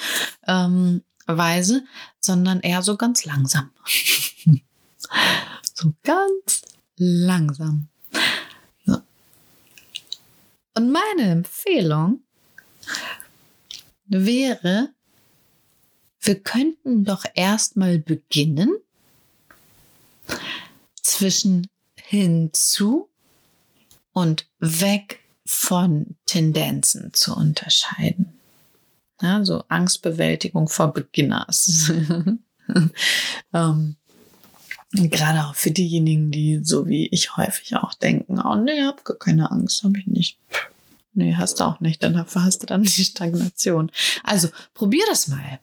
ähm, 0.47 1.03
Weise, 1.27 1.85
sondern 2.21 2.61
eher 2.61 2.83
so 2.83 2.97
ganz 2.97 3.25
langsam. 3.25 3.71
so 5.75 5.93
ganz 6.03 6.63
langsam. 6.97 7.89
So. 8.87 9.01
Und 10.75 10.93
meine 10.93 11.31
Empfehlung 11.31 12.23
wäre, 14.07 14.91
wir 16.21 16.41
könnten 16.41 17.05
doch 17.05 17.25
erstmal 17.35 17.99
beginnen 17.99 18.77
zwischen 21.03 21.67
hinzu 21.97 23.09
und 24.13 24.47
weg 24.59 25.22
von 25.45 26.17
Tendenzen 26.27 27.13
zu 27.13 27.35
unterscheiden. 27.35 28.33
Ja, 29.21 29.45
so 29.45 29.65
Angstbewältigung 29.69 30.69
vor 30.69 30.93
Beginners. 30.93 31.93
ähm, 33.53 33.97
gerade 34.93 35.47
auch 35.47 35.55
für 35.55 35.71
diejenigen, 35.71 36.31
die 36.31 36.61
so 36.63 36.87
wie 36.87 37.07
ich 37.09 37.37
häufig 37.37 37.77
auch 37.77 37.95
denken, 37.95 38.41
oh 38.41 38.57
nee, 38.57 38.83
hab 38.83 39.05
gar 39.05 39.17
keine 39.17 39.51
Angst, 39.51 39.85
habe 39.85 39.99
ich 39.99 40.07
nicht. 40.07 40.39
Nee, 41.15 41.35
hast 41.37 41.61
du 41.61 41.65
auch 41.65 41.81
nicht, 41.81 42.03
dann 42.03 42.17
hast 42.17 42.63
du 42.63 42.67
dann 42.67 42.83
die 42.83 43.05
Stagnation. 43.05 43.91
Also 44.25 44.49
probier 44.75 45.05
das 45.09 45.29
mal. 45.29 45.61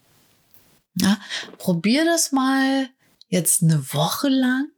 Ja, 0.96 1.18
probier 1.58 2.06
das 2.06 2.32
mal 2.32 2.90
jetzt 3.30 3.64
eine 3.64 3.94
Woche 3.94 4.30
lang 4.30 4.70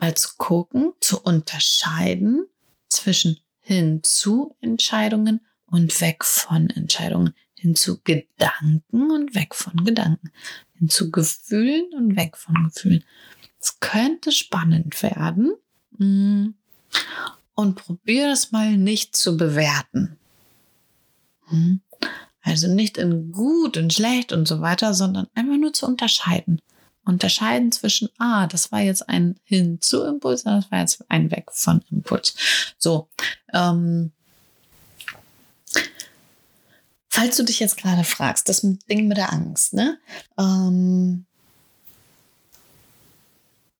mal 0.00 0.14
zu 0.14 0.30
gucken, 0.38 0.92
zu 1.00 1.20
unterscheiden 1.20 2.46
zwischen 2.90 3.38
hin 3.60 4.00
zu 4.02 4.56
Entscheidungen 4.60 5.40
und 5.66 6.00
weg 6.00 6.24
von 6.24 6.68
Entscheidungen, 6.70 7.34
hin 7.54 7.76
zu 7.76 8.00
Gedanken 8.02 9.10
und 9.10 9.34
weg 9.34 9.54
von 9.54 9.84
Gedanken, 9.84 10.30
hin 10.78 10.88
zu 10.88 11.10
Gefühlen 11.10 11.92
und 11.94 12.16
weg 12.16 12.36
von 12.36 12.54
Gefühlen. 12.64 13.04
Es 13.60 13.78
könnte 13.80 14.32
spannend 14.32 15.02
werden. 15.02 15.54
Mm. 15.98 16.54
Und 17.54 17.74
probier 17.74 18.32
es 18.32 18.52
mal 18.52 18.76
nicht 18.76 19.14
zu 19.14 19.36
bewerten. 19.36 20.16
Mm. 21.50 21.76
Also 22.42 22.68
nicht 22.68 22.96
in 22.96 23.32
gut 23.32 23.76
und 23.76 23.92
schlecht 23.92 24.32
und 24.32 24.48
so 24.48 24.62
weiter, 24.62 24.94
sondern 24.94 25.28
einfach 25.34 25.58
nur 25.58 25.74
zu 25.74 25.86
unterscheiden. 25.86 26.62
Unterscheiden 27.10 27.72
zwischen, 27.72 28.08
ah, 28.18 28.46
das 28.46 28.70
war 28.70 28.80
jetzt 28.80 29.08
ein 29.08 29.38
Hin-zu-Impuls, 29.44 30.44
das 30.44 30.70
war 30.70 30.80
jetzt 30.80 31.04
ein 31.08 31.30
Weg 31.30 31.50
von 31.52 31.82
Impuls. 31.90 32.34
So, 32.78 33.08
ähm, 33.52 34.12
falls 37.08 37.36
du 37.36 37.42
dich 37.42 37.58
jetzt 37.58 37.76
gerade 37.76 38.04
fragst, 38.04 38.48
das 38.48 38.60
Ding 38.60 39.08
mit 39.08 39.16
der 39.16 39.32
Angst, 39.32 39.74
ne? 39.74 39.98
Ähm, 40.38 41.26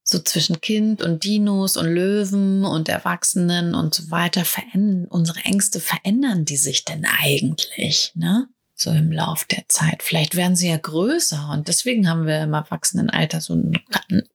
so 0.03 0.19
zwischen 0.19 0.61
Kind 0.61 1.03
und 1.03 1.23
Dinos 1.23 1.77
und 1.77 1.87
Löwen 1.87 2.65
und 2.65 2.89
Erwachsenen 2.89 3.77
und 3.77 3.95
so 3.95 4.11
weiter, 4.11 4.45
verändern, 4.45 5.07
unsere 5.09 5.39
Ängste 5.45 5.79
verändern 5.79 6.45
die 6.45 6.57
sich 6.57 6.85
denn 6.85 7.07
eigentlich, 7.07 8.11
ne? 8.17 8.49
So 8.81 8.93
im 8.93 9.13
Lauf 9.13 9.45
der 9.45 9.65
Zeit. 9.69 10.03
Vielleicht 10.03 10.37
werden 10.37 10.57
sie 10.57 10.71
ja 10.71 10.79
größer 10.79 11.51
und 11.53 11.69
deswegen 11.69 12.09
haben 12.09 12.27
wir 12.27 12.45
im 12.45 12.55
Erwachsenenalter 12.55 13.43
so 13.43 13.53
einen 13.53 13.79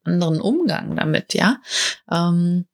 anderen 0.04 0.40
Umgang 0.40 0.96
damit, 0.96 1.34
ja? 1.34 1.60
Ähm, 2.12 2.68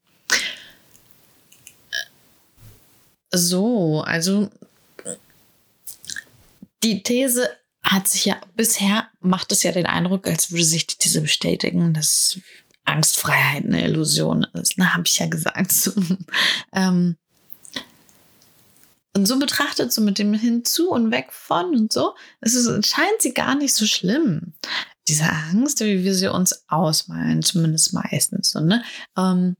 so, 3.32 4.02
also 4.02 4.50
die 6.84 7.04
These 7.04 7.50
hat 7.82 8.10
sich 8.10 8.26
ja 8.26 8.42
bisher 8.58 9.08
macht 9.22 9.54
es 9.54 9.64
ja 9.64 9.72
den 9.72 9.86
Eindruck, 9.86 10.28
als 10.28 10.52
würde 10.52 10.66
sich 10.66 10.88
die 10.88 10.98
These 10.98 11.22
bestätigen, 11.22 11.94
dass 11.94 12.38
Angstfreiheit 12.84 13.64
eine 13.64 13.86
Illusion 13.86 14.46
ist. 14.56 14.74
Na, 14.76 14.94
habe 14.94 15.04
ich 15.06 15.20
ja 15.20 15.28
gesagt. 15.28 15.90
ähm, 16.74 17.16
und 19.16 19.26
so 19.26 19.40
betrachtet, 19.40 19.92
so 19.92 20.02
mit 20.02 20.20
dem 20.20 20.34
hinzu 20.34 20.90
und 20.90 21.12
weg 21.12 21.32
von 21.32 21.76
und 21.76 21.94
so, 21.94 22.16
es 22.40 22.54
scheint 22.88 23.22
sie 23.22 23.34
gar 23.34 23.56
nicht 23.56 23.74
so 23.74 23.86
schlimm, 23.86 24.54
diese 25.08 25.30
Angst, 25.30 25.82
wie 25.82 26.04
wir 26.04 26.16
sie 26.16 26.32
uns 26.32 26.64
ausmalen, 26.70 27.42
zumindest 27.42 27.94
meistens. 27.94 28.52
So, 28.52 28.62
ne? 28.62 28.84
Ähm, 29.18 29.56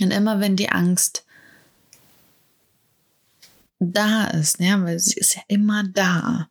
und 0.00 0.10
immer 0.10 0.40
wenn 0.40 0.56
die 0.56 0.70
Angst 0.70 1.24
da 3.78 4.26
ist, 4.26 4.60
ja, 4.60 4.82
weil 4.82 4.98
sie 4.98 5.18
ist 5.18 5.36
ja 5.36 5.42
immer 5.48 5.84
da, 5.84 6.48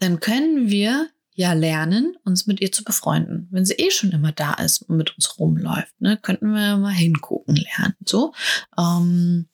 dann 0.00 0.20
können 0.20 0.68
wir 0.68 1.08
ja 1.34 1.52
lernen, 1.52 2.16
uns 2.24 2.46
mit 2.46 2.60
ihr 2.60 2.70
zu 2.70 2.84
befreunden. 2.84 3.48
Wenn 3.50 3.64
sie 3.64 3.74
eh 3.74 3.90
schon 3.90 4.12
immer 4.12 4.32
da 4.32 4.54
ist 4.54 4.82
und 4.82 4.96
mit 4.96 5.14
uns 5.16 5.38
rumläuft, 5.38 6.00
ne, 6.00 6.16
könnten 6.16 6.52
wir 6.52 6.76
mal 6.76 6.92
hingucken 6.92 7.56
lernen. 7.56 7.96
So. 8.04 8.32
Ähm, 8.78 9.46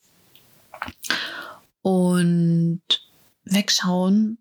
und 1.90 2.83
wegschauen, 3.44 4.38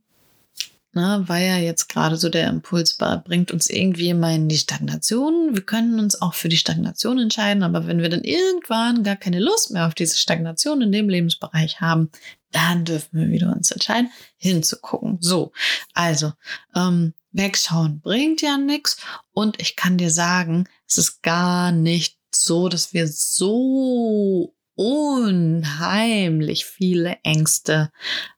ne, 0.94 1.24
war 1.28 1.40
ja 1.40 1.58
jetzt 1.58 1.90
gerade 1.90 2.18
so 2.18 2.30
der 2.30 2.48
Impuls, 2.48 2.98
bringt 3.26 3.52
uns 3.52 3.70
irgendwie 3.70 4.14
mal 4.14 4.36
in 4.36 4.50
die 4.50 4.58
Stagnation. 4.58 5.56
Wir 5.56 5.64
können 5.64 6.00
uns 6.00 6.22
auch 6.22 6.34
für 6.34 6.50
die 6.50 6.58
Stagnation 6.58 7.20
entscheiden, 7.20 7.64
aber 7.64 7.88
wenn 7.88 8.00
wir 8.00 8.10
dann 8.10 8.24
irgendwann 8.24 9.04
gar 9.04 9.16
keine 9.16 9.40
Lust 9.40 9.72
mehr 9.72 9.88
auf 9.88 9.96
diese 9.96 10.18
Stagnation 10.18 10.82
in 10.82 10.92
dem 10.92 11.10
Lebensbereich 11.10 11.82
haben, 11.82 12.10
dann 12.52 12.86
dürfen 12.86 13.20
wir 13.20 13.30
wieder 13.30 13.52
uns 13.56 13.72
entscheiden, 13.72 14.12
hinzugucken. 14.38 15.18
So, 15.22 15.52
also 15.94 16.34
ähm, 16.76 17.14
wegschauen 17.32 18.02
bringt 18.02 18.42
ja 18.42 18.58
nichts. 18.58 18.98
Und 19.32 19.62
ich 19.62 19.76
kann 19.76 19.98
dir 19.98 20.10
sagen, 20.10 20.68
es 20.88 20.98
ist 20.98 21.22
gar 21.22 21.72
nicht 21.72 22.18
so, 22.34 22.70
dass 22.70 22.94
wir 22.94 23.08
so 23.08 24.56
unheimlich 24.80 26.65
viele 26.65 27.18
Ängste 27.24 27.92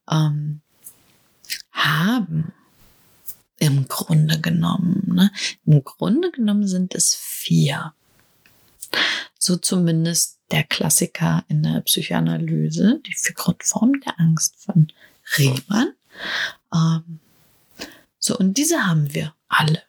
ähm, 0.10 0.62
haben. 1.72 2.52
Im 3.60 3.88
Grunde 3.88 4.42
genommen. 4.42 5.04
Ne? 5.14 5.32
Im 5.68 5.84
Grunde 5.84 6.32
genommen 6.32 6.68
sind 6.68 6.96
es 6.96 7.14
vier. 7.14 7.94
So 9.38 9.56
zumindest 9.56 10.40
der 10.50 10.64
Klassiker 10.64 11.46
in 11.48 11.62
der 11.62 11.82
Psychoanalyse, 11.82 13.00
die 13.06 13.14
vier 13.14 13.36
Grundformen 13.36 14.02
der 14.02 14.20
Angst 14.20 14.56
von 14.58 14.92
Riemann. 15.38 15.94
Ähm, 16.74 17.20
so, 18.18 18.36
und 18.36 18.58
diese 18.58 18.88
haben 18.88 19.14
wir 19.14 19.36
alle. 19.48 19.84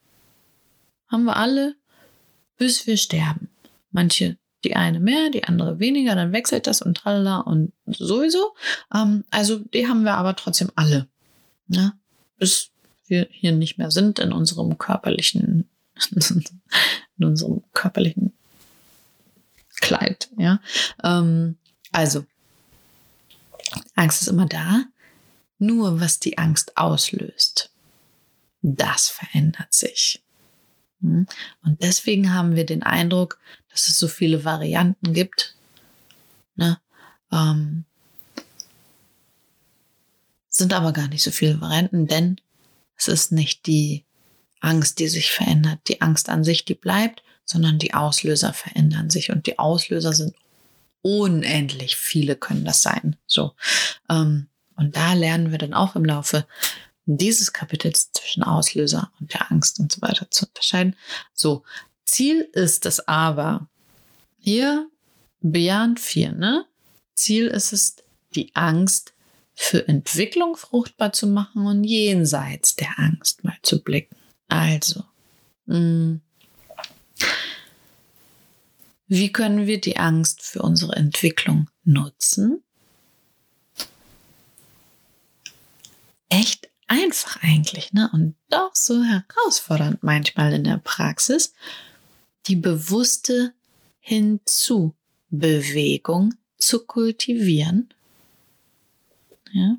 Haben 1.09 1.25
wir 1.25 1.37
alle, 1.37 1.77
bis 2.59 2.87
wir 2.87 2.99
sterben. 2.99 3.49
Manche, 3.91 4.37
die 4.65 4.77
eine 4.77 5.01
mehr, 5.01 5.31
die 5.31 5.45
andere 5.45 5.79
weniger, 5.79 6.15
dann 6.15 6.33
wechselt 6.33 6.67
das 6.67 6.83
und 6.83 6.97
tralala 6.97 7.41
und 7.41 7.73
sowieso. 7.87 8.55
Ähm, 8.95 9.25
also 9.31 9.59
die 9.59 9.89
haben 9.89 10.05
wir 10.05 10.15
aber 10.15 10.37
trotzdem 10.37 10.71
alle. 10.75 11.09
Ne? 11.69 11.93
Bis 12.39 12.71
wir 13.07 13.29
hier 13.31 13.53
nicht 13.53 13.79
mehr 13.79 13.91
sind 13.91 14.19
in 14.19 14.33
unserem 14.33 14.79
körperlichen, 14.79 15.69
in 17.19 17.25
unserem 17.25 17.63
körperlichen 17.73 18.33
Kleid, 19.83 20.31
ja. 20.39 20.61
Ähm, 21.03 21.57
also, 21.91 22.25
Angst 23.97 24.23
ist 24.23 24.29
immer 24.29 24.47
da. 24.47 24.85
Nur 25.59 26.01
was 26.01 26.21
die 26.21 26.39
Angst 26.39 26.77
auslöst, 26.77 27.71
das 28.63 29.09
verändert 29.09 29.75
sich. 29.75 30.23
Hm? 31.03 31.27
Und 31.65 31.83
deswegen 31.83 32.33
haben 32.35 32.57
wir 32.57 32.65
den 32.65 32.83
Eindruck, 32.83 33.39
dass 33.71 33.89
es 33.89 33.99
so 33.99 34.09
viele 34.09 34.45
Varianten 34.45 35.13
gibt. 35.13 35.55
Ne? 36.57 36.79
Ähm, 37.31 37.85
sind 40.49 40.73
aber 40.73 40.93
gar 40.93 41.09
nicht 41.09 41.23
so 41.23 41.31
viele 41.31 41.61
Varianten, 41.61 42.07
denn 42.07 42.41
es 42.97 43.09
ist 43.09 43.33
nicht 43.33 43.67
die 43.67 44.05
Angst, 44.61 44.99
die 44.99 45.09
sich 45.09 45.33
verändert. 45.33 45.81
Die 45.89 46.01
Angst 46.01 46.29
an 46.29 46.45
sich, 46.45 46.65
die 46.65 46.75
bleibt, 46.75 47.23
sondern 47.45 47.79
die 47.79 47.95
Auslöser 47.95 48.53
verändern 48.53 49.11
sich 49.11 49.31
und 49.31 49.47
die 49.47 49.59
Auslöser 49.59 50.13
sind 50.13 50.35
unendlich 51.03 51.97
viele 51.97 52.37
können 52.37 52.65
das 52.65 52.83
sein. 52.83 53.17
So. 53.27 53.55
Ähm, 54.09 54.47
und 54.77 54.97
da 54.97 55.15
lernen 55.15 55.51
wir 55.51 55.59
dann 55.59 55.75
auch 55.75 55.97
im 55.97 56.05
Laufe 56.05 56.47
dieses 57.07 57.53
Kapitels 57.53 58.13
zwischen 58.13 58.43
Auslöser 58.43 59.11
und 59.21 59.33
der 59.33 59.51
Angst 59.51 59.81
und 59.81 59.91
so 59.93 60.01
weiter 60.03 60.31
zu 60.31 60.47
unterscheiden. 60.47 60.97
So, 61.35 61.65
Ziel 62.05 62.49
ist 62.53 62.87
es 62.87 63.07
aber, 63.09 63.69
hier 64.39 64.89
Beyond 65.41 65.99
4, 65.99 66.33
ne? 66.33 66.67
Ziel 67.15 67.47
ist 67.49 67.73
es, 67.73 67.97
die 68.35 68.55
Angst 68.55 69.13
für 69.55 69.87
Entwicklung 69.87 70.57
fruchtbar 70.57 71.13
zu 71.13 71.27
machen 71.27 71.67
und 71.67 71.85
jenseits 71.85 72.77
der 72.77 72.99
Angst 72.99 73.45
mal 73.45 73.57
zu 73.63 73.83
blicken. 73.83 74.17
Also, 74.49 75.05
mh, 75.67 75.79
mm, 75.79 76.21
wie 79.09 79.31
können 79.31 79.67
wir 79.67 79.79
die 79.79 79.99
Angst 79.99 80.43
für 80.43 80.63
unsere 80.63 80.97
Entwicklung 80.97 81.69
nutzen? 81.85 82.63
Echt 86.31 86.72
einfach 86.93 87.43
eigentlich, 87.43 87.93
ne? 87.95 88.11
Und 88.13 88.35
doch 88.51 88.75
so 88.75 89.03
herausfordernd 89.03 90.03
manchmal 90.03 90.53
in 90.53 90.65
der 90.65 90.77
Praxis. 90.77 91.55
Die 92.47 92.57
bewusste 92.57 93.55
Hinzubewegung 94.01 96.35
zu 96.59 96.85
kultivieren. 96.85 97.89
Ja? 99.53 99.79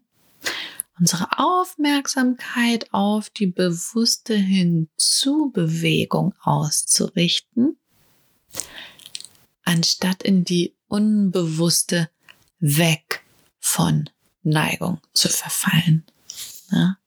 Unsere 1.00 1.28
Aufmerksamkeit 1.38 2.92
auf 2.94 3.30
die 3.30 3.48
bewusste 3.48 4.36
Hinzubewegung 4.36 6.34
auszurichten 6.42 7.78
anstatt 9.64 10.24
in 10.24 10.44
die 10.44 10.74
unbewusste 10.88 12.10
Weg 12.60 13.22
von 13.60 14.10
Neigung 14.44 15.00
zu 15.14 15.30
verfallen. 15.30 16.06
Ja? 16.72 16.98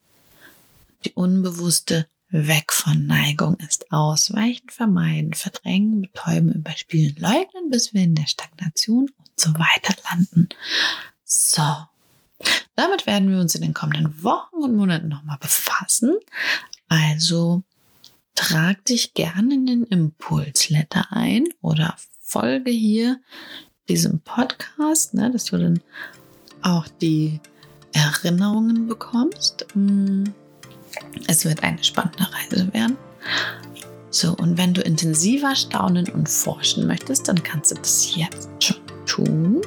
Die 1.07 1.13
unbewusste 1.13 2.09
Weg 2.31 2.73
von 2.73 3.07
Neigung 3.07 3.55
ist 3.59 3.93
ausweichen, 3.93 4.71
vermeiden, 4.71 5.35
verdrängen, 5.35 6.03
betäuben, 6.03 6.53
überspielen, 6.53 7.15
leugnen, 7.17 7.71
bis 7.71 7.95
wir 7.95 8.03
in 8.03 8.17
der 8.17 8.27
Stagnation 8.27 9.09
und 9.17 9.31
so 9.37 9.51
weiter 9.55 9.95
landen. 10.11 10.49
So. 11.23 11.63
Damit 12.75 13.07
werden 13.07 13.31
wir 13.31 13.39
uns 13.39 13.55
in 13.55 13.63
den 13.63 13.73
kommenden 13.73 14.25
Wochen 14.25 14.57
und 14.57 14.75
Monaten 14.75 15.07
nochmal 15.07 15.39
befassen. 15.39 16.17
Also 16.89 17.63
trag 18.35 18.85
dich 18.87 19.15
gerne 19.15 19.55
in 19.55 19.67
den 19.67 19.85
Impulsletter 19.85 21.07
ein 21.13 21.45
oder 21.61 21.95
folge 22.21 22.73
hier 22.73 23.21
diesem 23.89 24.23
Podcast, 24.23 25.15
ne, 25.15 25.31
dass 25.31 25.45
du 25.45 25.57
dann 25.57 25.81
auch 26.63 26.89
die 27.01 27.39
Erinnerungen 27.93 28.89
bekommst. 28.89 29.69
Mm, 29.77 30.25
es 31.27 31.45
wird 31.45 31.63
eine 31.63 31.83
spannende 31.83 32.27
Reise 32.33 32.73
werden. 32.73 32.97
So, 34.11 34.33
und 34.33 34.57
wenn 34.57 34.73
du 34.73 34.81
intensiver 34.81 35.55
staunen 35.55 36.09
und 36.09 36.29
forschen 36.29 36.87
möchtest, 36.87 37.29
dann 37.29 37.43
kannst 37.43 37.73
du 37.73 37.75
das 37.75 38.15
jetzt 38.17 38.49
schon 38.61 38.77
tun. 39.05 39.61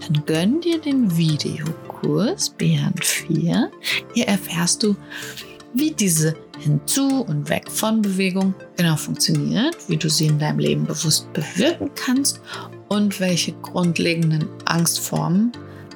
Dann 0.00 0.24
gönn 0.26 0.60
dir 0.60 0.80
den 0.80 1.16
Videokurs 1.16 2.50
Bären 2.50 2.94
4. 3.00 3.70
Hier 4.14 4.26
erfährst 4.26 4.82
du, 4.82 4.96
wie 5.74 5.90
diese 5.90 6.34
Hinzu- 6.60 7.24
und 7.26 7.48
Weg 7.48 7.70
von 7.70 8.00
Bewegung 8.00 8.54
genau 8.76 8.96
funktioniert, 8.96 9.76
wie 9.88 9.96
du 9.96 10.08
sie 10.08 10.26
in 10.26 10.38
deinem 10.38 10.60
Leben 10.60 10.86
bewusst 10.86 11.32
bewirken 11.32 11.90
kannst 11.94 12.40
und 12.88 13.18
welche 13.20 13.52
grundlegenden 13.52 14.48
Angstformen 14.64 15.52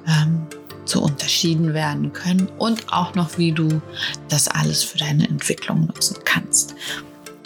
ähm, 0.07 0.47
so 0.89 1.03
unterschieden 1.03 1.75
werden 1.75 2.13
können 2.13 2.49
und 2.59 2.93
auch 2.93 3.15
noch, 3.15 3.39
wie 3.39 3.53
du 3.53 3.81
das 4.29 4.49
alles 4.49 4.83
für 4.83 4.99
deine 4.99 5.29
Entwicklung 5.29 5.87
nutzen 5.87 6.17
kannst. 6.25 6.75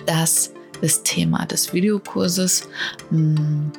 Das 0.07 0.53
ist 0.81 1.05
Thema 1.05 1.45
des 1.47 1.73
Videokurses. 1.73 2.69
Hm, 3.11 3.71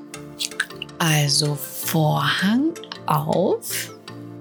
also 1.00 1.56
Vorhang 1.56 2.70
auf 3.08 3.92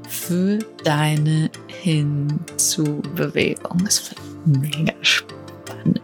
für 0.09 0.59
deine 0.85 1.51
Hinzubewegung. 1.67 3.85
Es 3.87 4.11
wird 4.11 4.21
mega 4.47 4.95
spannend. 5.03 6.01